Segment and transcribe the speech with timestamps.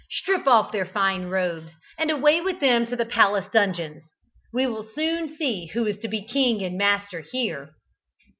[0.09, 4.03] Strip off their fine robes, and away with them to the palace dungeons!
[4.51, 7.75] We will soon see who is to be king and master here!"